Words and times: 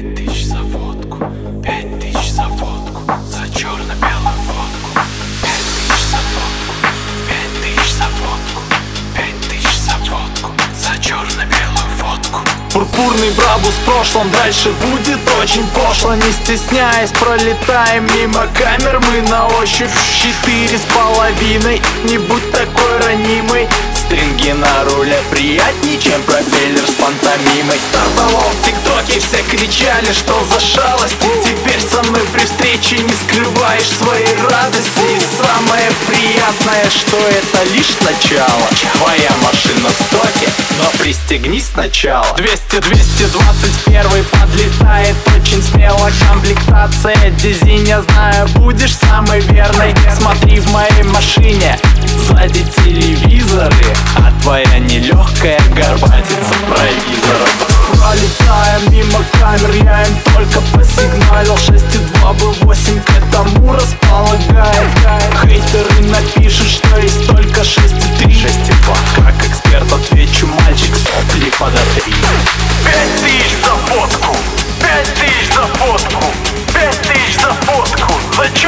Пять 0.00 0.14
тысяч 0.14 0.46
за 0.46 0.56
фотку, 0.56 1.18
пять 1.62 2.00
тысяч 2.00 2.32
за 2.32 2.44
фотку, 2.44 3.02
за 3.28 3.46
черно-белую 3.52 4.40
фотку. 4.48 4.98
Пять 5.42 5.66
тысяч 5.76 6.04
за 6.06 6.16
фотку, 6.32 6.74
пять 7.28 7.60
тысяч 7.60 7.92
за 7.92 8.04
фотку, 8.04 8.62
пять 9.14 9.50
тысяч 9.50 9.76
за 9.76 9.90
фотку, 9.90 10.52
за 10.74 11.02
черно-белую 11.02 11.90
фотку. 11.98 12.40
Пурпурный 12.72 13.30
брабус 13.32 13.74
в 13.74 13.84
прошлом 13.84 14.30
Дальше 14.30 14.72
будет 14.80 15.18
очень 15.42 15.66
пошло 15.68 16.14
Не 16.14 16.32
стесняясь 16.32 17.10
пролетаем 17.10 18.06
мимо 18.16 18.46
камер 18.54 19.00
Мы 19.00 19.28
на 19.28 19.48
ощупь 19.58 19.90
четыре 20.16 20.78
с 20.78 20.82
половиной 20.94 21.82
Не 22.04 22.18
будь 22.18 22.52
такой 22.52 22.98
ранимый 23.04 23.68
Стринги 24.10 24.50
на 24.50 24.82
руле 24.86 25.22
приятней, 25.30 25.96
чем 26.00 26.20
пропеллер 26.24 26.84
с 26.84 26.94
пантомимой. 26.94 27.78
Стартовал 27.92 28.50
в 28.50 28.66
ТикТоке, 28.66 29.20
все 29.20 29.40
кричали, 29.44 30.12
что 30.12 30.44
за 30.50 30.58
шалость 30.58 31.14
И 31.22 31.48
теперь 31.48 31.80
со 31.80 32.02
мной 32.02 32.22
при 32.32 32.44
встрече 32.44 32.98
не 32.98 33.12
скрываешь 33.12 33.86
своей 33.86 34.34
радости. 34.50 35.06
И 35.14 35.20
самое 35.40 35.92
приятное, 36.08 36.90
что 36.90 37.18
это 37.18 37.62
лишь 37.72 37.94
начало. 38.00 38.66
Твоя 38.94 39.30
машина 39.44 39.90
в 39.90 40.02
стоке, 40.02 40.50
но 40.80 40.90
пристегнись 40.98 41.68
сначала. 41.72 42.34
200, 42.36 42.80
221 42.80 44.24
подлетает 44.24 45.16
очень 45.36 45.62
смело. 45.62 46.10
Комплектация 46.28 47.32
я 47.86 48.02
знаю, 48.02 48.48
будешь 48.56 48.96
самой 48.96 49.40
верной. 49.40 49.94
Смотри 50.18 50.58
в 50.58 50.72
моей 50.72 51.04
машине, 51.04 51.78
сзади 52.26 52.64
телевизоры 52.76 53.89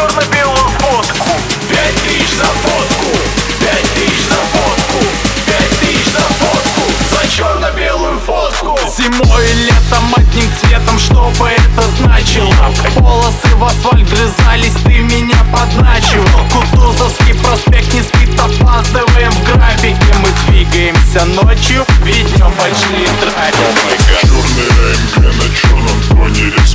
черно-белую 0.00 0.70
фотку. 0.78 1.30
Пять 1.68 1.94
тысяч 2.02 2.30
за 2.36 2.44
фотку, 2.44 3.10
пять 3.60 3.94
тысяч 3.94 4.24
за 4.28 4.40
фотку. 4.52 5.04
Пять 5.46 5.80
тысяч 5.80 6.06
за 6.12 6.20
фотку, 6.40 6.90
за 7.10 7.28
черно-белую 7.28 8.18
фотку. 8.20 8.78
Зимой 8.96 9.50
и 9.50 9.54
летом 9.64 10.14
одним 10.16 10.50
цветом, 10.60 10.98
что 10.98 11.30
бы 11.38 11.48
это 11.48 11.82
значило? 11.98 12.54
Полосы 12.98 13.54
в 13.56 13.64
асфальт 13.64 14.08
грызались, 14.08 14.74
ты 14.84 15.00
меня 15.00 15.44
подначил. 15.52 16.24
Кутузовский 16.50 17.34
проспект 17.34 17.92
не 17.92 18.02
спит, 18.02 18.40
опаздываем 18.40 19.32
в 19.32 19.44
графике. 19.52 20.14
Мы 20.22 20.30
двигаемся 20.46 21.26
ночью, 21.26 21.84
ведь 22.04 22.34
днем 22.36 22.52
пошли 22.52 23.06
тратить 23.20 24.00
Черный 24.06 24.96
МГ 24.96 25.36
на 25.36 25.56
черном 25.56 26.00
фоне 26.08 26.46
рисует 26.46 26.69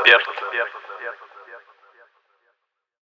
aberto. 0.00 0.89